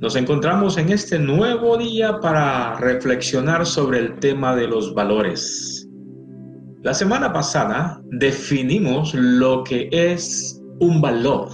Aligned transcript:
Nos 0.00 0.16
encontramos 0.16 0.76
en 0.76 0.90
este 0.90 1.18
nuevo 1.18 1.76
día 1.76 2.18
para 2.20 2.76
reflexionar 2.78 3.64
sobre 3.64 4.00
el 4.00 4.18
tema 4.18 4.56
de 4.56 4.66
los 4.66 4.92
valores. 4.92 5.88
La 6.82 6.92
semana 6.92 7.32
pasada 7.32 8.02
definimos 8.10 9.14
lo 9.14 9.62
que 9.62 9.88
es 9.92 10.60
un 10.80 11.00
valor 11.00 11.48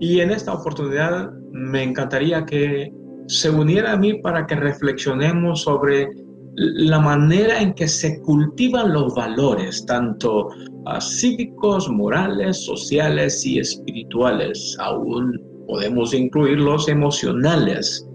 y 0.00 0.20
en 0.20 0.30
esta 0.32 0.52
oportunidad 0.52 1.30
me 1.52 1.82
encantaría 1.82 2.44
que 2.44 2.92
se 3.26 3.48
uniera 3.48 3.92
a 3.92 3.96
mí 3.96 4.20
para 4.20 4.46
que 4.46 4.56
reflexionemos 4.56 5.62
sobre 5.62 6.08
la 6.56 7.00
manera 7.00 7.60
en 7.60 7.72
que 7.72 7.88
se 7.88 8.20
cultivan 8.20 8.92
los 8.92 9.14
valores, 9.14 9.84
tanto 9.86 10.48
ah, 10.86 11.00
cívicos, 11.00 11.88
morales, 11.90 12.64
sociales 12.64 13.44
y 13.46 13.58
espirituales. 13.58 14.76
Aún 14.78 15.53
podemos 15.66 16.14
incluir 16.14 16.58
los 16.58 16.88
emocionales. 16.88 18.08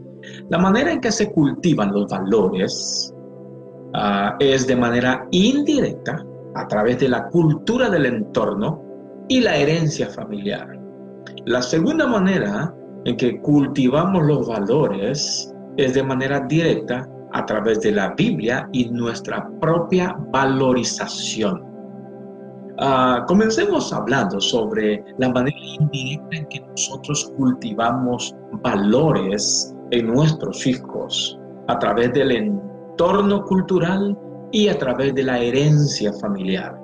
La 0.50 0.58
manera 0.58 0.92
en 0.92 1.02
que 1.02 1.12
se 1.12 1.32
cultivan 1.32 1.92
los 1.92 2.10
valores 2.10 3.14
uh, 3.94 4.36
es 4.40 4.68
de 4.68 4.76
manera 4.76 5.28
indirecta 5.32 6.26
a 6.56 6.68
través 6.68 7.00
de 7.00 7.10
la 7.10 7.28
cultura 7.30 7.90
del 7.90 8.06
entorno 8.06 8.84
y 9.28 9.42
la 9.42 9.56
herencia 9.56 10.08
familiar. 10.10 10.68
La 11.46 11.62
segunda 11.62 12.08
manera 12.08 12.74
en 13.06 13.16
que 13.16 13.40
cultivamos 13.42 14.26
los 14.26 14.48
valores 14.48 15.54
es 15.78 15.94
de 15.94 16.04
manera 16.04 16.42
directa 16.42 17.08
a 17.32 17.46
través 17.46 17.82
de 17.82 17.92
la 17.92 18.14
Biblia 18.16 18.68
y 18.74 18.90
nuestra 18.90 19.50
propia 19.62 20.18
valorización. 20.32 21.69
Uh, 22.82 23.26
comencemos 23.26 23.92
hablando 23.92 24.40
sobre 24.40 25.04
la 25.18 25.28
manera 25.28 25.58
indirecta 25.82 26.38
en 26.38 26.46
que 26.48 26.62
nosotros 26.62 27.30
cultivamos 27.36 28.34
valores 28.64 29.76
en 29.92 30.08
nuestros 30.08 30.66
hijos 30.66 31.38
a 31.68 31.78
través 31.78 32.14
del 32.14 32.32
entorno 32.32 33.44
cultural 33.44 34.18
y 34.54 34.70
a 34.70 34.78
través 34.78 35.14
de 35.14 35.24
la 35.24 35.40
herencia 35.40 36.14
familiar. 36.22 36.80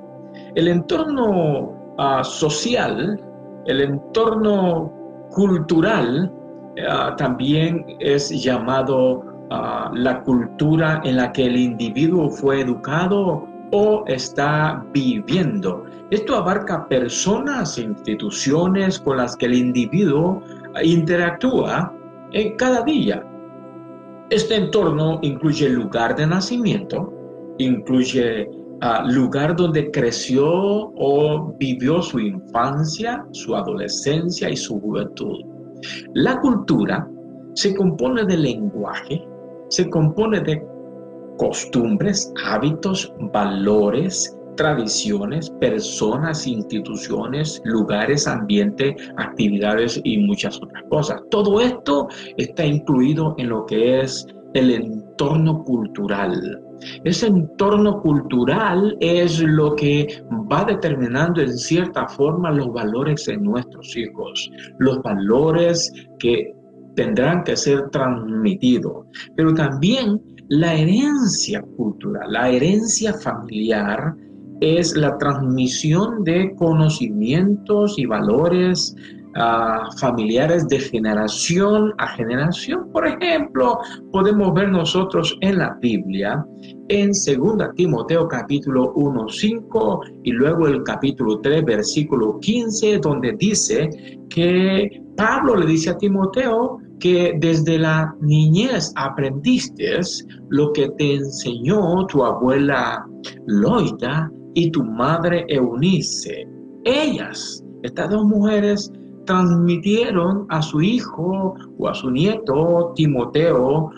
El 0.55 0.67
entorno 0.67 1.95
uh, 1.97 2.23
social, 2.25 3.17
el 3.65 3.79
entorno 3.79 4.91
cultural 5.29 6.29
uh, 6.29 7.15
también 7.15 7.85
es 7.99 8.29
llamado 8.43 9.23
la 9.93 10.23
cultura 10.23 11.01
en 11.05 11.17
la 11.17 11.31
que 11.31 11.45
el 11.45 11.55
individuo 11.55 12.31
fue 12.31 12.61
educado 12.61 13.47
o 13.71 14.03
está 14.07 14.85
viviendo. 14.93 15.83
Esto 16.11 16.35
abarca 16.35 16.87
personas 16.87 17.77
e 17.77 17.83
instituciones 17.83 18.99
con 18.99 19.17
las 19.17 19.35
que 19.35 19.47
el 19.47 19.55
individuo 19.55 20.41
interactúa 20.83 21.93
en 22.31 22.55
cada 22.57 22.83
día. 22.83 23.25
Este 24.29 24.55
entorno 24.55 25.19
incluye 25.21 25.67
el 25.67 25.73
lugar 25.73 26.15
de 26.15 26.27
nacimiento, 26.27 27.13
incluye 27.57 28.49
uh, 28.81 29.07
lugar 29.07 29.55
donde 29.55 29.91
creció 29.91 30.45
o 30.47 31.55
vivió 31.59 32.01
su 32.01 32.19
infancia, 32.19 33.25
su 33.31 33.55
adolescencia 33.55 34.49
y 34.49 34.55
su 34.55 34.79
juventud. 34.79 35.41
La 36.13 36.39
cultura 36.39 37.07
se 37.53 37.75
compone 37.75 38.25
de 38.25 38.37
lenguaje, 38.37 39.27
se 39.69 39.89
compone 39.89 40.39
de 40.41 40.65
costumbres, 41.37 42.31
hábitos, 42.43 43.13
valores, 43.33 44.35
tradiciones, 44.55 45.49
personas, 45.59 46.47
instituciones, 46.47 47.61
lugares, 47.65 48.27
ambiente, 48.27 48.95
actividades 49.17 49.99
y 50.03 50.19
muchas 50.19 50.57
otras 50.61 50.83
cosas. 50.89 51.21
Todo 51.29 51.59
esto 51.59 52.07
está 52.37 52.65
incluido 52.65 53.35
en 53.37 53.49
lo 53.49 53.65
que 53.65 54.01
es 54.01 54.25
el 54.53 54.71
entorno 54.71 55.63
cultural. 55.63 56.61
Ese 57.03 57.27
entorno 57.27 58.01
cultural 58.01 58.95
es 58.99 59.41
lo 59.41 59.75
que 59.75 60.23
va 60.51 60.65
determinando 60.65 61.41
en 61.41 61.57
cierta 61.57 62.07
forma 62.07 62.51
los 62.51 62.71
valores 62.73 63.27
en 63.27 63.43
nuestros 63.43 63.95
hijos, 63.95 64.51
los 64.79 65.01
valores 65.01 65.91
que 66.19 66.53
tendrán 66.95 67.43
que 67.43 67.55
ser 67.55 67.89
transmitidos, 67.89 69.05
pero 69.35 69.53
también 69.53 70.21
la 70.49 70.73
herencia 70.73 71.61
cultural, 71.75 72.31
la 72.31 72.49
herencia 72.49 73.13
familiar 73.13 74.15
es 74.61 74.95
la 74.95 75.17
transmisión 75.17 76.23
de 76.23 76.53
conocimientos 76.55 77.97
y 77.97 78.05
valores 78.05 78.95
uh, 79.35 79.97
familiares 79.97 80.67
de 80.67 80.79
generación 80.79 81.93
a 81.97 82.07
generación. 82.09 82.89
Por 82.91 83.07
ejemplo, 83.07 83.79
podemos 84.11 84.53
ver 84.53 84.69
nosotros 84.69 85.37
en 85.41 85.57
la 85.57 85.77
Biblia, 85.81 86.45
en 86.87 87.09
2 87.09 87.75
Timoteo 87.75 88.27
capítulo 88.27 88.93
1, 88.93 89.27
5 89.27 90.01
y 90.23 90.31
luego 90.31 90.67
el 90.67 90.83
capítulo 90.83 91.39
3, 91.41 91.65
versículo 91.65 92.39
15, 92.39 92.99
donde 92.99 93.33
dice 93.33 93.89
que 94.29 95.01
Pablo 95.17 95.55
le 95.55 95.65
dice 95.65 95.89
a 95.89 95.97
Timoteo, 95.97 96.79
que 96.99 97.35
desde 97.39 97.77
la 97.77 98.15
niñez 98.21 98.91
aprendiste 98.95 99.99
lo 100.49 100.71
que 100.73 100.89
te 100.97 101.15
enseñó 101.15 102.05
tu 102.07 102.23
abuela 102.23 103.05
Loida 103.47 104.31
y 104.53 104.71
tu 104.71 104.83
madre 104.83 105.45
Eunice. 105.49 106.47
Ellas, 106.85 107.63
estas 107.83 108.09
dos 108.09 108.25
mujeres, 108.25 108.91
transmitieron 109.25 110.45
a 110.49 110.61
su 110.61 110.81
hijo 110.81 111.55
o 111.79 111.87
a 111.87 111.93
su 111.93 112.11
nieto 112.11 112.93
Timoteo 112.95 113.89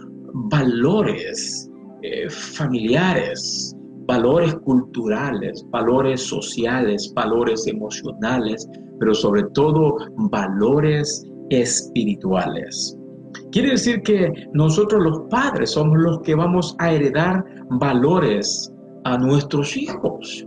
valores 0.50 1.70
eh, 2.02 2.30
familiares, 2.30 3.76
valores 4.08 4.56
culturales, 4.64 5.66
valores 5.72 6.22
sociales, 6.22 7.12
valores 7.16 7.68
emocionales, 7.68 8.68
pero 9.00 9.14
sobre 9.14 9.44
todo 9.54 9.98
valores 10.32 11.26
espirituales. 11.50 12.98
Quiere 13.52 13.72
decir 13.72 14.02
que 14.02 14.32
nosotros 14.54 15.04
los 15.04 15.20
padres 15.30 15.72
somos 15.72 15.98
los 15.98 16.20
que 16.22 16.36
vamos 16.36 16.76
a 16.80 16.92
heredar 16.92 17.44
valores 17.72 18.72
a 19.04 19.18
nuestros 19.18 19.76
hijos. 19.78 20.46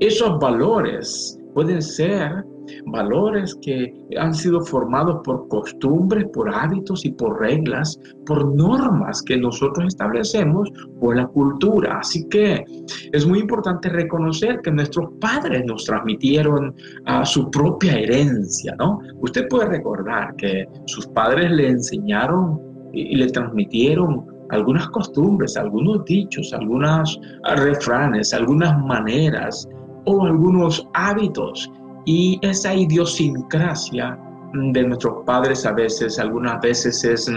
Esos 0.00 0.38
valores 0.38 1.38
pueden 1.54 1.82
ser 1.82 2.44
valores 2.86 3.56
que 3.62 3.92
han 4.18 4.34
sido 4.34 4.60
formados 4.60 5.20
por 5.24 5.48
costumbres, 5.48 6.26
por 6.32 6.54
hábitos 6.54 7.04
y 7.04 7.12
por 7.12 7.40
reglas, 7.40 7.98
por 8.26 8.54
normas 8.54 9.22
que 9.22 9.36
nosotros 9.36 9.86
establecemos 9.88 10.70
por 11.00 11.16
la 11.16 11.26
cultura. 11.26 11.98
Así 11.98 12.28
que 12.28 12.64
es 13.12 13.26
muy 13.26 13.40
importante 13.40 13.88
reconocer 13.88 14.60
que 14.62 14.70
nuestros 14.70 15.10
padres 15.20 15.64
nos 15.66 15.84
transmitieron 15.84 16.74
a 17.06 17.24
su 17.24 17.50
propia 17.50 17.94
herencia, 17.98 18.74
¿no? 18.78 19.00
Usted 19.20 19.48
puede 19.48 19.66
recordar 19.66 20.34
que 20.36 20.66
sus 20.86 21.06
padres 21.08 21.50
le 21.50 21.68
enseñaron 21.68 22.60
y 22.92 23.16
le 23.16 23.28
transmitieron 23.28 24.24
algunas 24.50 24.88
costumbres, 24.88 25.56
algunos 25.56 26.04
dichos, 26.04 26.52
algunos 26.52 27.20
refranes, 27.56 28.32
algunas 28.32 28.78
maneras 28.84 29.68
o 30.06 30.24
algunos 30.24 30.86
hábitos 30.94 31.70
y 32.08 32.38
esa 32.40 32.74
idiosincrasia 32.74 34.18
de 34.54 34.82
nuestros 34.82 35.24
padres 35.26 35.66
a 35.66 35.72
veces, 35.72 36.18
algunas 36.18 36.58
veces 36.62 37.04
es, 37.04 37.30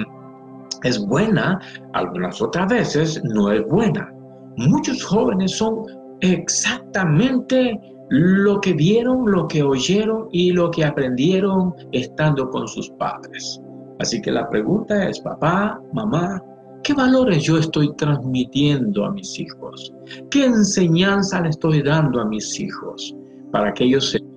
es 0.83 1.07
buena, 1.07 1.59
algunas 1.91 2.41
otras 2.41 2.69
veces 2.69 3.21
no 3.25 3.51
es 3.51 3.67
buena. 3.67 4.09
Muchos 4.55 5.03
jóvenes 5.03 5.57
son 5.57 5.83
exactamente 6.21 7.77
lo 8.11 8.61
que 8.61 8.71
vieron, 8.71 9.29
lo 9.29 9.45
que 9.49 9.61
oyeron 9.61 10.29
y 10.31 10.53
lo 10.53 10.71
que 10.71 10.85
aprendieron 10.85 11.73
estando 11.91 12.49
con 12.49 12.65
sus 12.65 12.89
padres. 12.91 13.61
Así 13.99 14.21
que 14.21 14.31
la 14.31 14.49
pregunta 14.49 15.09
es, 15.09 15.19
papá, 15.19 15.81
mamá, 15.91 16.41
¿qué 16.81 16.93
valores 16.93 17.43
yo 17.43 17.57
estoy 17.57 17.93
transmitiendo 17.97 19.03
a 19.03 19.11
mis 19.11 19.37
hijos? 19.37 19.93
¿Qué 20.29 20.45
enseñanza 20.45 21.41
le 21.41 21.49
estoy 21.49 21.83
dando 21.83 22.21
a 22.21 22.25
mis 22.25 22.57
hijos 22.57 23.13
para 23.51 23.73
que 23.73 23.83
ellos 23.83 24.11
se 24.11 24.30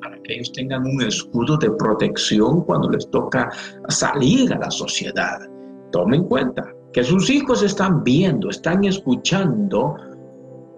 para 0.00 0.16
que 0.22 0.34
ellos 0.34 0.52
tengan 0.52 0.84
un 0.86 1.02
escudo 1.02 1.56
de 1.56 1.70
protección 1.70 2.62
cuando 2.62 2.90
les 2.90 3.08
toca 3.10 3.50
salir 3.88 4.52
a 4.52 4.58
la 4.58 4.70
sociedad. 4.70 5.40
Tomen 5.92 6.24
cuenta 6.24 6.72
que 6.92 7.04
sus 7.04 7.30
hijos 7.30 7.62
están 7.62 8.02
viendo, 8.04 8.50
están 8.50 8.84
escuchando 8.84 9.96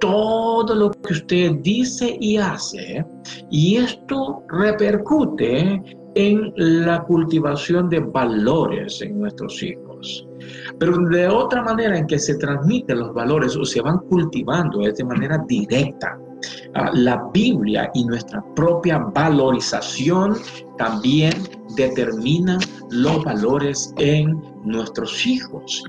todo 0.01 0.75
lo 0.75 0.91
que 0.91 1.13
usted 1.13 1.53
dice 1.63 2.17
y 2.21 2.39
hace, 2.39 3.05
y 3.51 3.77
esto 3.77 4.43
repercute 4.49 5.83
en 6.15 6.53
la 6.57 7.03
cultivación 7.05 7.89
de 7.89 8.01
valores 8.01 9.01
en 9.03 9.21
nuestros 9.21 9.63
hijos. 9.63 10.27
Pero 10.79 10.97
de 11.09 11.29
otra 11.29 11.63
manera 11.63 11.99
en 11.99 12.07
que 12.07 12.19
se 12.19 12.37
transmiten 12.37 12.99
los 12.99 13.15
valores 13.15 13.57
o 13.57 13.65
se 13.65 13.81
van 13.81 13.99
cultivando 14.09 14.81
es 14.81 14.97
de 14.97 15.05
manera 15.05 15.45
directa 15.47 16.19
la 16.93 17.29
Biblia 17.33 17.91
y 17.95 18.05
nuestra 18.05 18.43
propia 18.55 18.99
valorización 18.99 20.37
también 20.79 21.33
determinan 21.77 22.61
los 22.91 23.25
valores 23.25 23.93
en 23.99 24.41
nuestros 24.65 25.27
hijos. 25.27 25.85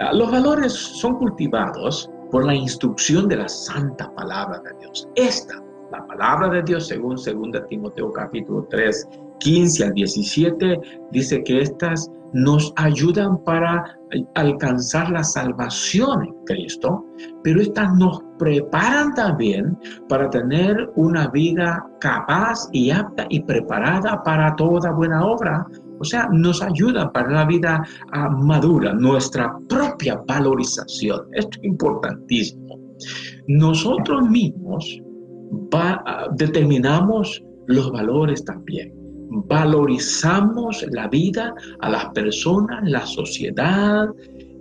Ah, 0.00 0.12
los 0.12 0.30
valores 0.30 0.72
son 0.72 1.16
cultivados 1.18 2.10
por 2.30 2.44
la 2.44 2.54
instrucción 2.54 3.28
de 3.28 3.36
la 3.36 3.48
santa 3.48 4.12
palabra 4.14 4.60
de 4.60 4.78
Dios. 4.80 5.08
Esta, 5.14 5.62
la 5.92 6.06
palabra 6.06 6.48
de 6.48 6.62
Dios, 6.62 6.88
según 6.88 7.16
2 7.16 7.66
Timoteo 7.68 8.12
capítulo 8.12 8.66
3, 8.68 9.08
15 9.40 9.84
al 9.84 9.92
17, 9.94 10.80
dice 11.12 11.42
que 11.44 11.60
estas 11.60 12.10
nos 12.32 12.72
ayudan 12.76 13.42
para 13.44 13.98
alcanzar 14.34 15.10
la 15.10 15.24
salvación 15.24 16.24
en 16.24 16.34
Cristo, 16.44 17.04
pero 17.42 17.60
estas 17.60 17.94
nos 17.96 18.20
preparan 18.38 19.14
también 19.14 19.78
para 20.08 20.28
tener 20.30 20.90
una 20.96 21.28
vida 21.28 21.84
capaz 22.00 22.68
y 22.72 22.90
apta 22.90 23.26
y 23.30 23.40
preparada 23.40 24.22
para 24.22 24.54
toda 24.56 24.92
buena 24.92 25.24
obra. 25.24 25.66
O 25.98 26.04
sea, 26.04 26.28
nos 26.30 26.60
ayuda 26.62 27.10
para 27.10 27.30
la 27.30 27.46
vida 27.46 27.82
ah, 28.12 28.28
madura, 28.28 28.92
nuestra 28.92 29.56
propia 29.68 30.20
valorización. 30.26 31.22
Esto 31.32 31.58
es 31.58 31.64
importantísimo. 31.64 32.78
Nosotros 33.48 34.28
mismos 34.28 35.00
ah, 35.72 36.28
determinamos 36.36 37.42
los 37.66 37.90
valores 37.90 38.44
también 38.44 39.05
valorizamos 39.28 40.84
la 40.90 41.08
vida, 41.08 41.54
a 41.80 41.90
las 41.90 42.06
personas, 42.06 42.88
la 42.88 43.06
sociedad, 43.06 44.08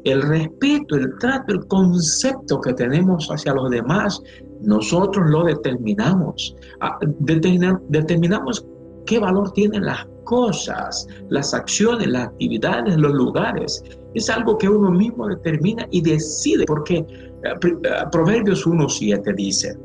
el 0.06 0.22
respeto, 0.22 0.96
el 0.96 1.18
trato, 1.20 1.54
el 1.54 1.68
concepto 1.68 2.62
que 2.62 2.74
tenemos 2.74 3.28
hacia 3.30 3.54
los 3.54 3.70
demás, 3.72 4.22
nosotros 4.62 5.30
lo 5.30 5.44
determinamos. 5.44 6.56
Ah, 6.80 6.98
determinamos 7.20 8.66
qué 9.06 9.20
valor 9.20 9.52
tienen 9.52 9.86
las 9.86 10.06
cosas, 10.26 11.08
las 11.30 11.54
acciones, 11.54 12.08
las 12.08 12.28
actividades, 12.28 12.98
los 12.98 13.14
lugares. 13.14 13.84
Es 14.14 14.30
algo 14.30 14.58
que 14.58 14.70
uno 14.70 14.92
mismo 14.92 15.28
determina 15.28 15.88
y 15.92 16.02
decide, 16.02 16.66
porque 16.66 16.98
eh, 16.98 17.06
eh, 17.44 17.90
Proverbios 18.12 18.66
1.7 18.66 19.36
dice, 19.36 19.76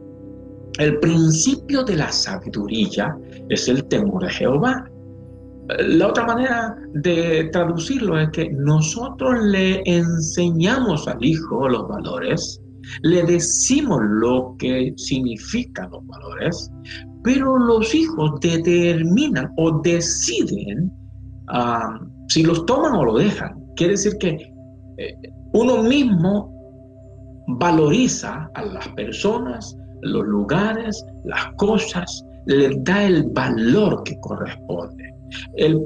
el 0.80 0.98
principio 0.98 1.82
de 1.84 1.96
la 1.96 2.10
sabiduría 2.10 3.14
es 3.50 3.68
el 3.68 3.84
temor 3.84 4.24
de 4.24 4.30
Jehová. 4.30 4.90
La 5.78 6.08
otra 6.08 6.24
manera 6.26 6.74
de 6.94 7.50
traducirlo 7.52 8.18
es 8.18 8.30
que 8.30 8.50
nosotros 8.50 9.38
le 9.44 9.82
enseñamos 9.84 11.06
al 11.06 11.22
hijo 11.22 11.68
los 11.68 11.86
valores, 11.86 12.62
le 13.02 13.22
decimos 13.24 14.00
lo 14.02 14.56
que 14.58 14.94
significan 14.96 15.90
los 15.90 16.04
valores, 16.06 16.72
pero 17.22 17.58
los 17.58 17.94
hijos 17.94 18.40
determinan 18.40 19.52
o 19.58 19.82
deciden 19.82 20.90
ah, 21.48 22.00
si 22.28 22.42
los 22.42 22.64
toman 22.64 22.94
o 22.94 23.04
lo 23.04 23.18
dejan. 23.18 23.62
Quiere 23.76 23.92
decir 23.92 24.16
que 24.18 24.30
eh, 24.96 25.14
uno 25.52 25.82
mismo 25.82 26.50
valoriza 27.58 28.50
a 28.54 28.64
las 28.64 28.88
personas, 28.88 29.76
los 30.02 30.26
lugares, 30.26 31.04
las 31.24 31.46
cosas, 31.56 32.24
le 32.46 32.76
da 32.80 33.04
el 33.04 33.24
valor 33.30 34.02
que 34.04 34.18
corresponde. 34.20 35.14
El, 35.56 35.80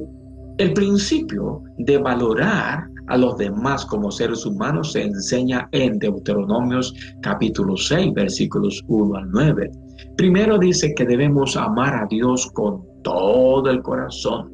el 0.58 0.72
principio 0.72 1.62
de 1.78 1.99
valorar 1.99 2.87
a 3.08 3.19
los 3.19 3.37
demás 3.37 3.84
como 3.84 4.11
seres 4.11 4.46
humanos 4.46 4.93
se 4.93 5.02
enseña 5.02 5.69
en 5.72 5.99
Deuteronomios 5.99 6.94
capítulo 7.20 7.76
6, 7.76 8.14
versículos 8.14 8.82
1 8.87 9.16
al 9.16 9.31
9. 9.31 9.70
Primero 10.17 10.58
dice 10.58 10.94
que 10.94 11.05
debemos 11.05 11.56
amar 11.56 11.94
a 11.94 12.06
Dios 12.08 12.50
con 12.52 12.82
todo 13.02 13.69
el 13.69 13.82
corazón. 13.82 14.52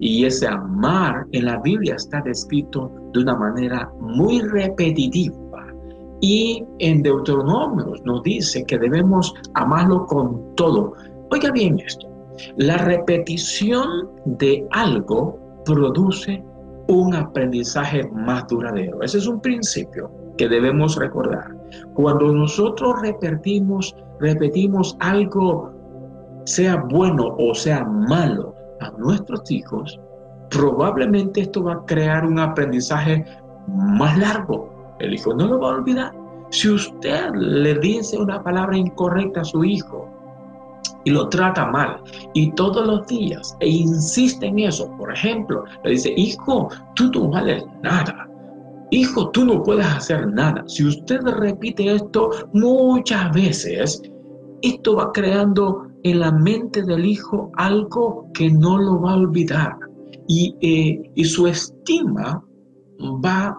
Y 0.00 0.24
ese 0.24 0.48
amar 0.48 1.26
en 1.32 1.44
la 1.44 1.60
Biblia 1.60 1.94
está 1.94 2.20
descrito 2.22 2.90
de 3.12 3.20
una 3.20 3.36
manera 3.36 3.88
muy 4.00 4.40
repetitiva 4.40 5.41
y 6.22 6.64
en 6.78 7.02
Deuteronomio 7.02 7.94
nos 8.04 8.22
dice 8.22 8.64
que 8.64 8.78
debemos 8.78 9.34
amarlo 9.54 10.06
con 10.06 10.54
todo. 10.54 10.94
Oiga 11.30 11.50
bien 11.50 11.78
esto, 11.80 12.08
la 12.56 12.78
repetición 12.78 14.08
de 14.24 14.66
algo 14.70 15.38
produce 15.64 16.42
un 16.86 17.14
aprendizaje 17.14 18.08
más 18.12 18.46
duradero. 18.46 19.02
Ese 19.02 19.18
es 19.18 19.26
un 19.26 19.40
principio 19.40 20.10
que 20.38 20.48
debemos 20.48 20.96
recordar. 20.96 21.56
Cuando 21.94 22.32
nosotros 22.32 23.02
repetimos, 23.02 23.94
repetimos 24.20 24.96
algo, 25.00 25.72
sea 26.44 26.76
bueno 26.88 27.34
o 27.36 27.54
sea 27.54 27.84
malo, 27.84 28.54
a 28.80 28.90
nuestros 28.92 29.50
hijos, 29.50 29.98
probablemente 30.50 31.40
esto 31.40 31.64
va 31.64 31.74
a 31.74 31.84
crear 31.86 32.24
un 32.26 32.38
aprendizaje 32.38 33.24
más 33.68 34.18
largo, 34.18 34.71
el 35.02 35.14
hijo 35.14 35.34
no 35.34 35.46
lo 35.46 35.60
va 35.60 35.72
a 35.72 35.76
olvidar. 35.76 36.12
Si 36.50 36.68
usted 36.68 37.30
le 37.34 37.78
dice 37.78 38.18
una 38.18 38.42
palabra 38.42 38.76
incorrecta 38.76 39.40
a 39.40 39.44
su 39.44 39.64
hijo 39.64 40.08
y 41.04 41.10
lo 41.10 41.28
trata 41.28 41.66
mal 41.66 42.02
y 42.34 42.52
todos 42.52 42.86
los 42.86 43.06
días 43.06 43.56
e 43.60 43.68
insiste 43.68 44.46
en 44.46 44.58
eso, 44.58 44.90
por 44.98 45.12
ejemplo, 45.12 45.64
le 45.82 45.92
dice, 45.92 46.12
hijo, 46.16 46.68
tú 46.94 47.10
no 47.10 47.30
vales 47.30 47.64
nada. 47.82 48.28
Hijo, 48.90 49.30
tú 49.30 49.46
no 49.46 49.62
puedes 49.62 49.86
hacer 49.86 50.28
nada. 50.28 50.62
Si 50.66 50.84
usted 50.84 51.22
repite 51.22 51.94
esto 51.94 52.30
muchas 52.52 53.32
veces, 53.32 54.02
esto 54.60 54.96
va 54.96 55.10
creando 55.12 55.88
en 56.02 56.20
la 56.20 56.30
mente 56.32 56.82
del 56.82 57.06
hijo 57.06 57.50
algo 57.56 58.26
que 58.34 58.50
no 58.50 58.76
lo 58.76 59.00
va 59.00 59.12
a 59.12 59.16
olvidar. 59.16 59.76
Y, 60.28 60.54
eh, 60.60 61.10
y 61.14 61.24
su 61.24 61.46
estima 61.46 62.44
va 63.24 63.58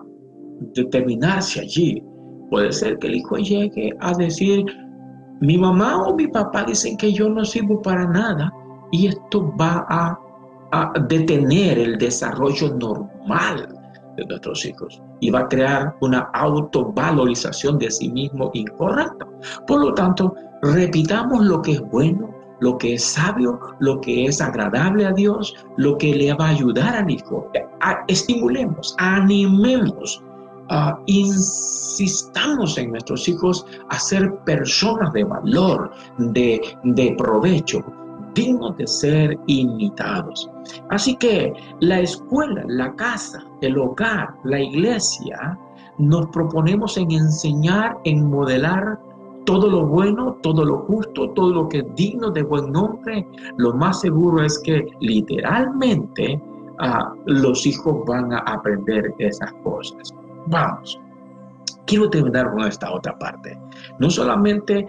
determinarse 0.73 1.61
allí. 1.61 2.03
Puede 2.50 2.71
ser 2.71 2.97
que 3.00 3.07
el 3.07 3.15
hijo 3.15 3.38
llegue 3.38 3.94
a 4.00 4.13
decir, 4.13 4.65
mi 5.41 5.57
mamá 5.57 6.03
o 6.03 6.15
mi 6.15 6.27
papá 6.27 6.63
dicen 6.63 6.95
que 6.97 7.11
yo 7.11 7.29
no 7.29 7.44
sirvo 7.44 7.81
para 7.81 8.05
nada 8.07 8.53
y 8.91 9.07
esto 9.07 9.53
va 9.59 9.85
a, 9.89 10.19
detener 11.07 11.77
el 11.77 12.00
desarrollo 12.00 12.73
normal 12.75 13.67
de 14.17 14.25
nuestros 14.25 14.65
hijos 14.65 15.00
y 15.19 15.29
va 15.29 15.41
a 15.41 15.47
crear 15.47 15.95
una 16.01 16.31
autovalorización 16.33 17.77
de 17.77 17.91
sí 17.91 18.09
mismo 18.09 18.50
incorrecta. 18.53 19.27
Por 19.67 19.81
lo 19.81 19.94
tanto, 19.94 20.33
repitamos 20.63 21.45
lo 21.45 21.61
que 21.61 21.73
es 21.73 21.81
bueno, 21.91 22.33
lo 22.59 22.75
que 22.79 22.95
es 22.95 23.03
sabio, 23.03 23.59
lo 23.81 24.01
que 24.01 24.25
es 24.25 24.41
agradable 24.41 25.05
a 25.05 25.11
Dios, 25.11 25.53
lo 25.77 25.95
que 25.97 26.15
le 26.15 26.33
va 26.33 26.47
a 26.47 26.51
ayudar 26.51 26.95
al 26.95 27.11
hijo. 27.11 27.51
Estimulemos, 28.07 28.95
animemos 28.98 30.24
insistamos 31.05 32.77
en 32.77 32.91
nuestros 32.91 33.27
hijos 33.27 33.65
a 33.89 34.00
ser 34.00 34.36
personas 34.46 35.13
de 35.13 35.24
valor, 35.24 35.91
de, 36.17 36.62
de 36.84 37.15
provecho, 37.17 37.84
dignos 38.34 38.77
de 38.77 38.88
ser 38.88 39.39
imitados. 39.48 40.50
Así 40.89 41.15
que 41.15 41.53
la 41.79 42.00
escuela, 42.00 42.63
la 42.67 42.96
casa, 42.96 43.43
el 43.62 43.77
hogar, 43.77 44.36
la 44.43 44.60
iglesia, 44.60 45.58
nos 45.98 46.27
proponemos 46.27 46.98
en 46.98 47.12
enseñar, 47.12 47.98
en 48.03 48.29
modelar 48.29 49.00
todo 49.46 49.70
lo 49.70 49.86
bueno, 49.86 50.38
todo 50.41 50.63
lo 50.63 50.79
justo, 50.79 51.29
todo 51.32 51.53
lo 51.53 51.70
que 51.70 51.79
es 51.79 51.96
digno 51.96 52.32
de 52.32 52.43
buen 52.43 52.72
nombre. 52.72 53.27
Lo 53.58 53.74
más 53.74 54.01
seguro 54.01 54.43
es 54.43 54.60
que 54.60 54.88
literalmente 55.00 56.41
ah, 56.79 57.13
los 57.25 57.65
hijos 57.65 58.05
van 58.08 58.34
a 58.34 58.39
aprender 58.39 59.13
esas 59.20 59.51
cosas. 59.63 60.13
Vamos, 60.47 61.00
quiero 61.85 62.09
terminar 62.09 62.51
con 62.51 62.62
esta 62.65 62.91
otra 62.91 63.17
parte. 63.17 63.57
No 64.00 64.09
solamente 64.09 64.85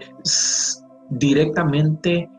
directamente 1.09 2.29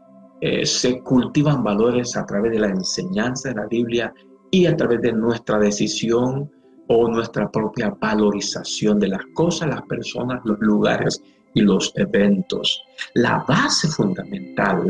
eh, 0.40 0.66
se 0.66 1.00
cultivan 1.00 1.64
valores 1.64 2.16
a 2.16 2.26
través 2.26 2.52
de 2.52 2.61
la 2.61 2.68
enseñanza 2.68 3.49
de 3.49 3.54
la 3.54 3.66
Biblia 3.66 4.12
y 4.50 4.66
a 4.66 4.76
través 4.76 5.00
de 5.00 5.12
nuestra 5.12 5.58
decisión 5.58 6.50
o 6.88 7.08
nuestra 7.08 7.50
propia 7.50 7.96
valorización 8.00 9.00
de 9.00 9.08
las 9.08 9.25
cosas, 9.35 9.68
las 9.68 9.82
personas, 9.82 10.40
los 10.44 10.58
lugares 10.61 11.23
y 11.54 11.62
los 11.62 11.92
eventos. 11.96 12.82
La 13.14 13.44
base 13.49 13.88
fundamental 13.88 14.87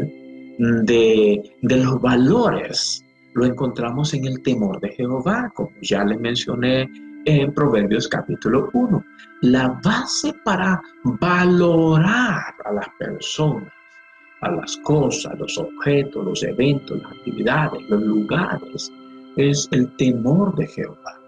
de, 0.59 1.57
de 1.63 1.77
los 1.77 2.01
valores 2.01 3.03
lo 3.35 3.47
encontramos 3.47 4.15
en 4.15 4.27
el 4.27 4.43
temor 4.43 4.81
de 4.81 4.91
Jehová, 4.91 5.53
como 5.55 5.71
ya 5.81 6.05
les 6.05 6.19
mencioné 6.19 6.89
en 7.27 7.53
Proverbios 7.53 8.09
capítulo 8.09 8.71
1. 8.73 9.05
La 9.43 9.79
base 9.85 10.33
para 10.45 10.81
valorar 11.05 12.55
a 12.65 12.73
las 12.73 12.89
personas, 12.99 13.73
a 14.41 14.51
las 14.53 14.77
cosas, 14.79 15.39
los 15.39 15.59
objetos, 15.59 16.25
los 16.25 16.43
eventos, 16.45 17.03
las 17.03 17.13
actividades, 17.13 17.83
los 17.91 18.03
lugares, 18.03 18.93
es 19.37 19.69
el 19.73 19.95
temor 19.97 20.55
de 20.55 20.67
Jehová. 20.69 21.21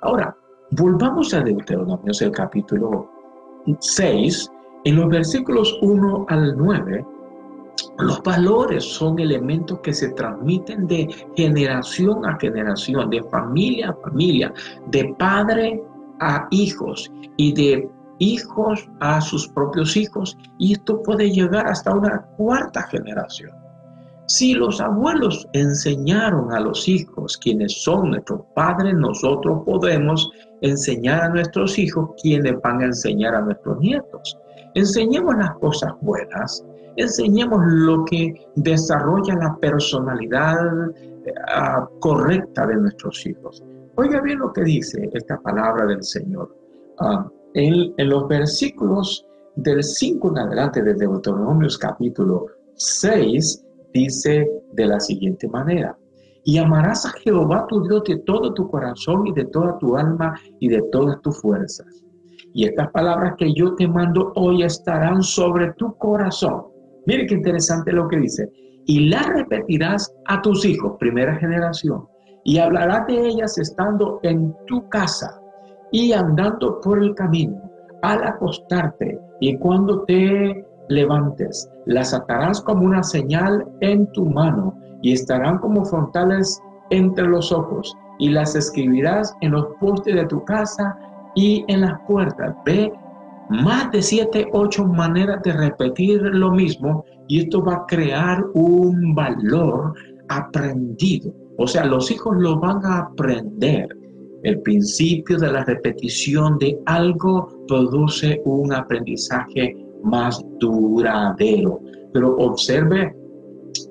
Ahora, 0.00 0.36
volvamos 0.70 1.32
a 1.34 1.40
Deuteronomio, 1.40 2.12
el 2.20 2.32
capítulo 2.32 3.10
6, 3.80 4.50
en 4.84 4.96
los 4.96 5.08
versículos 5.08 5.78
1 5.82 6.26
al 6.28 6.56
9, 6.56 7.06
Los 7.98 8.22
valores 8.22 8.84
son 8.84 9.18
elementos 9.18 9.80
que 9.80 9.92
se 9.92 10.10
transmiten 10.10 10.86
de 10.86 11.08
generación 11.36 12.24
a 12.24 12.38
generación, 12.38 13.10
de 13.10 13.22
familia 13.24 13.90
a 13.90 13.94
familia, 13.94 14.54
de 14.86 15.14
padre 15.18 15.82
a 16.20 16.46
hijos 16.50 17.10
y 17.36 17.52
de 17.54 17.90
hijos 18.20 18.88
a 19.00 19.20
sus 19.20 19.48
propios 19.48 19.96
hijos. 19.96 20.38
Y 20.58 20.74
esto 20.74 21.02
puede 21.02 21.30
llegar 21.30 21.66
hasta 21.66 21.92
una 21.92 22.22
cuarta 22.36 22.82
generación. 22.84 23.50
Si 24.26 24.54
los 24.54 24.80
abuelos 24.80 25.48
enseñaron 25.52 26.52
a 26.52 26.60
los 26.60 26.86
hijos, 26.86 27.36
quienes 27.36 27.82
son 27.82 28.10
nuestros 28.10 28.42
padres, 28.54 28.94
nosotros 28.94 29.62
podemos 29.64 30.30
enseñar 30.60 31.22
a 31.22 31.28
nuestros 31.30 31.78
hijos, 31.78 32.10
quienes 32.22 32.60
van 32.62 32.82
a 32.82 32.86
enseñar 32.86 33.34
a 33.34 33.40
nuestros 33.40 33.80
nietos. 33.80 34.38
Enseñemos 34.74 35.34
las 35.36 35.54
cosas 35.56 35.94
buenas 36.02 36.62
enseñemos 36.98 37.60
lo 37.64 38.04
que 38.04 38.34
desarrolla 38.56 39.36
la 39.36 39.56
personalidad 39.56 40.90
eh, 40.90 41.32
ah, 41.48 41.88
correcta 42.00 42.66
de 42.66 42.76
nuestros 42.76 43.24
hijos. 43.24 43.62
Oiga 43.96 44.20
bien 44.20 44.40
lo 44.40 44.52
que 44.52 44.62
dice 44.62 45.08
esta 45.12 45.40
palabra 45.40 45.86
del 45.86 46.02
Señor. 46.02 46.54
Ah, 46.98 47.28
en, 47.54 47.94
los 48.08 48.28
versículos 48.28 49.24
del 49.56 49.82
5 49.82 50.28
en 50.30 50.38
adelante 50.38 50.82
de 50.82 50.94
Deuteronomios 50.94 51.78
capítulo 51.78 52.46
6 52.74 53.64
dice 53.92 54.48
de 54.72 54.86
la 54.86 55.00
siguiente 55.00 55.48
manera. 55.48 55.96
Y 56.44 56.58
amarás 56.58 57.06
a 57.06 57.10
Jehová 57.10 57.66
tu 57.68 57.82
Dios 57.82 58.04
de 58.04 58.18
todo 58.18 58.54
tu 58.54 58.70
corazón 58.70 59.26
y 59.26 59.32
de 59.32 59.44
toda 59.46 59.78
tu 59.78 59.96
alma 59.96 60.34
y 60.60 60.68
de 60.68 60.82
todas 60.90 61.20
tus 61.20 61.40
fuerzas. 61.40 62.04
Y 62.54 62.64
estas 62.64 62.90
palabras 62.90 63.34
que 63.36 63.52
yo 63.52 63.74
te 63.74 63.86
mando 63.86 64.32
hoy 64.34 64.62
estarán 64.62 65.22
sobre 65.22 65.72
tu 65.74 65.94
corazón 65.96 66.77
Mire 67.08 67.26
qué 67.26 67.36
interesante 67.36 67.90
lo 67.90 68.06
que 68.06 68.18
dice. 68.18 68.52
Y 68.84 69.08
la 69.08 69.22
repetirás 69.22 70.14
a 70.26 70.42
tus 70.42 70.66
hijos, 70.66 70.96
primera 70.98 71.34
generación, 71.36 72.06
y 72.44 72.58
hablarás 72.58 73.06
de 73.06 73.28
ellas 73.28 73.56
estando 73.56 74.20
en 74.22 74.54
tu 74.66 74.86
casa 74.90 75.40
y 75.90 76.12
andando 76.12 76.82
por 76.82 77.02
el 77.02 77.14
camino, 77.14 77.62
al 78.02 78.22
acostarte 78.24 79.18
y 79.40 79.56
cuando 79.56 80.02
te 80.02 80.66
levantes. 80.90 81.70
Las 81.86 82.12
atarás 82.12 82.60
como 82.60 82.84
una 82.84 83.02
señal 83.02 83.66
en 83.80 84.06
tu 84.12 84.26
mano 84.26 84.78
y 85.00 85.14
estarán 85.14 85.58
como 85.60 85.86
frontales 85.86 86.60
entre 86.90 87.26
los 87.26 87.50
ojos 87.52 87.96
y 88.18 88.28
las 88.28 88.54
escribirás 88.54 89.34
en 89.40 89.52
los 89.52 89.66
postes 89.80 90.14
de 90.14 90.26
tu 90.26 90.44
casa 90.44 90.94
y 91.34 91.64
en 91.68 91.80
las 91.80 91.98
puertas. 92.06 92.54
Ve 92.66 92.92
más 93.48 93.90
de 93.92 94.02
siete, 94.02 94.46
ocho 94.52 94.84
maneras 94.84 95.42
de 95.42 95.52
repetir 95.52 96.20
lo 96.22 96.50
mismo 96.50 97.04
y 97.28 97.40
esto 97.40 97.62
va 97.62 97.74
a 97.74 97.86
crear 97.86 98.44
un 98.54 99.14
valor 99.14 99.94
aprendido. 100.28 101.32
O 101.56 101.66
sea, 101.66 101.84
los 101.84 102.10
hijos 102.10 102.36
lo 102.38 102.58
van 102.58 102.84
a 102.84 102.98
aprender. 102.98 103.88
El 104.42 104.60
principio 104.60 105.38
de 105.38 105.50
la 105.50 105.64
repetición 105.64 106.58
de 106.58 106.78
algo 106.86 107.64
produce 107.66 108.40
un 108.44 108.72
aprendizaje 108.72 109.76
más 110.04 110.40
duradero. 110.60 111.80
Pero 112.12 112.36
observe 112.36 113.14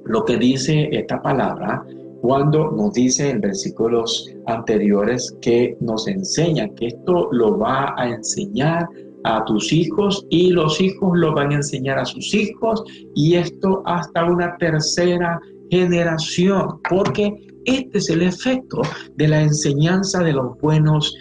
lo 0.06 0.24
que 0.24 0.38
dice 0.38 0.88
esta 0.92 1.22
palabra 1.22 1.86
cuando 2.22 2.72
nos 2.72 2.94
dice 2.94 3.30
en 3.30 3.42
versículos 3.42 4.34
anteriores 4.48 5.36
que 5.42 5.78
nos 5.82 6.08
enseña 6.08 6.68
que 6.76 6.88
esto 6.88 7.30
lo 7.32 7.58
va 7.60 7.94
a 7.98 8.10
enseñar 8.10 8.88
a 9.36 9.46
tus 9.46 9.72
hijos 9.74 10.26
y 10.30 10.52
los 10.52 10.80
hijos 10.80 11.12
lo 11.16 11.34
van 11.34 11.52
a 11.52 11.56
enseñar 11.56 12.00
a 12.00 12.06
sus 12.06 12.34
hijos 12.34 12.84
y 13.16 13.36
esto 13.36 13.82
hasta 13.86 14.26
una 14.26 14.56
tercera 14.58 15.40
generación, 15.70 16.80
porque 16.90 17.34
este 17.66 17.98
es 17.98 18.10
el 18.10 18.22
efecto 18.22 18.82
de 19.16 19.28
la 19.28 19.42
enseñanza 19.42 20.24
de 20.24 20.32
los 20.32 20.58
buenos 20.62 21.14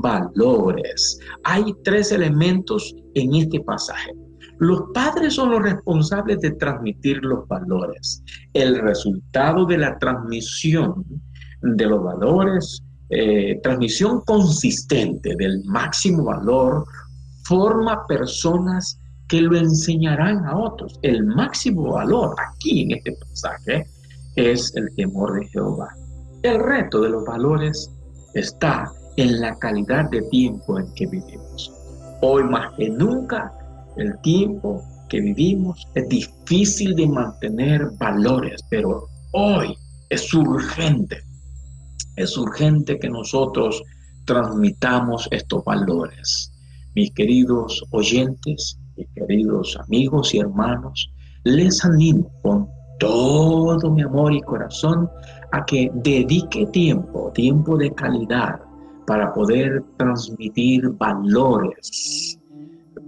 valores. 0.00 1.18
Hay 1.44 1.64
tres 1.84 2.12
elementos 2.12 2.94
en 3.14 3.34
este 3.34 3.60
pasaje. 3.60 4.12
Los 4.58 4.84
padres 4.94 5.34
son 5.34 5.50
los 5.50 5.62
responsables 5.62 6.40
de 6.40 6.52
transmitir 6.52 7.18
los 7.22 7.46
valores. 7.48 8.22
El 8.54 8.78
resultado 8.78 9.66
de 9.66 9.78
la 9.78 9.98
transmisión 9.98 11.04
de 11.60 11.86
los 11.86 12.02
valores, 12.02 12.82
eh, 13.10 13.60
transmisión 13.62 14.22
consistente 14.24 15.34
del 15.36 15.62
máximo 15.64 16.24
valor 16.24 16.86
forma 17.44 18.06
personas 18.06 18.98
que 19.28 19.40
lo 19.40 19.56
enseñarán 19.56 20.44
a 20.46 20.56
otros. 20.56 20.98
El 21.02 21.24
máximo 21.24 21.92
valor 21.92 22.34
aquí 22.50 22.82
en 22.82 22.92
este 22.92 23.12
pasaje 23.12 23.86
es 24.36 24.74
el 24.76 24.94
temor 24.94 25.40
de 25.40 25.48
Jehová. 25.48 25.88
El 26.42 26.58
reto 26.58 27.00
de 27.00 27.10
los 27.10 27.24
valores 27.24 27.90
está 28.34 28.92
en 29.16 29.40
la 29.40 29.54
calidad 29.56 30.10
de 30.10 30.22
tiempo 30.22 30.78
en 30.78 30.92
que 30.94 31.06
vivimos. 31.06 31.72
Hoy 32.20 32.44
más 32.44 32.72
que 32.76 32.88
nunca, 32.88 33.52
el 33.96 34.18
tiempo 34.20 34.82
que 35.08 35.20
vivimos 35.20 35.86
es 35.94 36.08
difícil 36.08 36.94
de 36.94 37.06
mantener 37.06 37.90
valores, 37.98 38.62
pero 38.70 39.08
hoy 39.32 39.76
es 40.08 40.32
urgente, 40.32 41.22
es 42.16 42.36
urgente 42.36 42.98
que 42.98 43.08
nosotros 43.08 43.82
transmitamos 44.24 45.28
estos 45.30 45.64
valores. 45.64 46.51
Mis 46.94 47.10
queridos 47.12 47.82
oyentes, 47.90 48.78
mis 48.96 49.08
queridos 49.14 49.78
amigos 49.82 50.34
y 50.34 50.38
hermanos, 50.40 51.10
les 51.44 51.82
animo 51.84 52.30
con 52.42 52.68
todo 53.00 53.90
mi 53.90 54.02
amor 54.02 54.34
y 54.34 54.40
corazón 54.42 55.08
a 55.52 55.64
que 55.64 55.90
dedique 55.94 56.66
tiempo, 56.66 57.32
tiempo 57.34 57.78
de 57.78 57.90
calidad, 57.92 58.60
para 59.06 59.32
poder 59.32 59.82
transmitir 59.96 60.88
valores, 60.90 62.38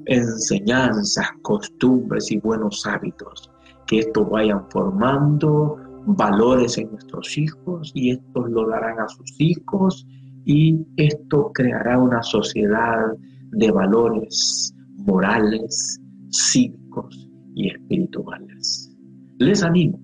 enseñanzas, 0.07 1.27
costumbres 1.43 2.33
y 2.33 2.39
buenos 2.39 2.87
hábitos. 2.87 3.51
Que 3.87 3.99
esto 4.01 4.25
vayan 4.25 4.69
formando 4.71 5.77
valores 6.07 6.79
en 6.79 6.91
nuestros 6.91 7.37
hijos 7.37 7.93
y 7.95 8.13
estos 8.13 8.51
lo 8.51 8.67
darán 8.69 8.99
a 9.01 9.09
sus 9.09 9.39
hijos 9.39 10.07
y 10.45 10.87
esto 10.97 11.51
creará 11.55 11.99
una 11.99 12.23
sociedad 12.23 13.13
de 13.57 13.71
valores 13.71 14.75
morales, 15.07 16.01
cívicos 16.31 17.29
y 17.55 17.69
espirituales. 17.69 18.91
Les 19.39 19.63
animo 19.63 20.01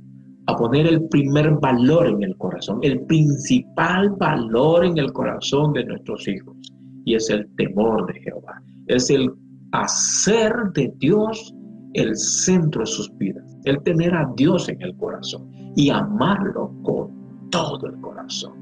a 0.46 0.56
poner 0.56 0.86
el 0.86 1.08
primer 1.08 1.52
valor 1.60 2.06
en 2.06 2.22
el 2.22 2.36
corazón, 2.36 2.80
el 2.82 3.00
principal 3.06 4.10
valor 4.10 4.84
en 4.84 4.98
el 4.98 5.12
corazón 5.12 5.72
de 5.72 5.84
nuestros 5.84 6.26
hijos, 6.28 6.56
y 7.04 7.14
es 7.14 7.30
el 7.30 7.48
temor 7.56 8.06
de 8.12 8.20
Jehová, 8.20 8.62
es 8.86 9.10
el 9.10 9.30
hacer 9.72 10.52
de 10.74 10.92
Dios 10.98 11.54
el 11.94 12.16
centro 12.16 12.82
de 12.82 12.86
sus 12.86 13.16
vidas, 13.16 13.56
el 13.64 13.82
tener 13.82 14.14
a 14.14 14.30
Dios 14.36 14.68
en 14.68 14.80
el 14.82 14.96
corazón 14.96 15.50
y 15.76 15.90
amarlo 15.90 16.72
con 16.82 17.48
todo 17.50 17.86
el 17.86 18.00
corazón. 18.00 18.52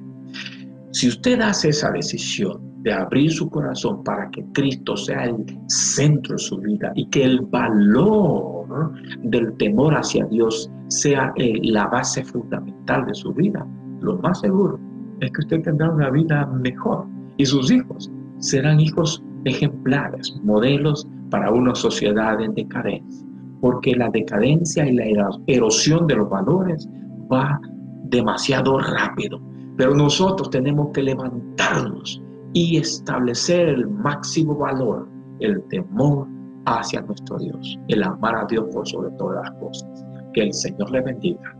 Si 0.92 1.08
usted 1.08 1.40
hace 1.40 1.70
esa 1.70 1.90
decisión, 1.90 2.67
de 2.82 2.92
abrir 2.92 3.30
su 3.32 3.50
corazón 3.50 4.04
para 4.04 4.30
que 4.30 4.44
Cristo 4.52 4.96
sea 4.96 5.24
el 5.24 5.44
centro 5.66 6.34
de 6.34 6.38
su 6.38 6.58
vida 6.58 6.92
y 6.94 7.06
que 7.10 7.24
el 7.24 7.40
valor 7.40 8.92
del 9.22 9.52
temor 9.56 9.94
hacia 9.94 10.24
Dios 10.26 10.70
sea 10.88 11.32
eh, 11.36 11.58
la 11.62 11.86
base 11.86 12.24
fundamental 12.24 13.06
de 13.06 13.14
su 13.14 13.32
vida, 13.32 13.66
lo 14.00 14.16
más 14.18 14.40
seguro 14.40 14.78
es 15.20 15.30
que 15.32 15.40
usted 15.40 15.62
tendrá 15.62 15.90
una 15.90 16.10
vida 16.10 16.46
mejor 16.46 17.06
y 17.36 17.44
sus 17.44 17.70
hijos 17.70 18.10
serán 18.38 18.80
hijos 18.80 19.22
ejemplares, 19.44 20.38
modelos 20.42 21.06
para 21.30 21.50
una 21.50 21.74
sociedad 21.74 22.40
en 22.40 22.54
decadencia, 22.54 23.26
porque 23.60 23.94
la 23.94 24.08
decadencia 24.10 24.86
y 24.86 24.94
la 24.94 25.04
erosión 25.46 26.06
de 26.06 26.16
los 26.16 26.30
valores 26.30 26.88
va 27.32 27.60
demasiado 28.04 28.78
rápido, 28.78 29.40
pero 29.76 29.94
nosotros 29.94 30.50
tenemos 30.50 30.90
que 30.92 31.02
levantarnos 31.02 32.22
y 32.52 32.78
establecer 32.78 33.68
el 33.68 33.88
máximo 33.88 34.56
valor, 34.56 35.08
el 35.40 35.62
temor 35.68 36.26
hacia 36.66 37.00
nuestro 37.02 37.38
Dios, 37.38 37.78
el 37.88 38.02
amar 38.02 38.36
a 38.36 38.46
Dios 38.46 38.66
por 38.72 38.86
sobre 38.86 39.10
todas 39.12 39.42
las 39.44 39.60
cosas. 39.60 40.04
Que 40.34 40.42
el 40.42 40.52
Señor 40.52 40.90
le 40.90 41.00
bendiga 41.00 41.57